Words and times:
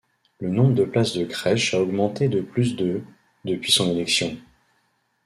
Le 0.39 0.49
nombre 0.49 0.73
de 0.73 0.83
places 0.83 1.13
de 1.15 1.23
crèches 1.25 1.75
a 1.75 1.79
augmenté 1.79 2.27
de 2.27 2.41
plus 2.41 2.75
de 2.75 3.01
depuis 3.45 3.71
son 3.71 3.87
élection. 3.91 4.35